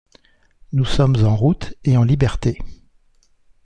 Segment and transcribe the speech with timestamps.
[0.73, 2.57] Nous sommes en route, et en liberté.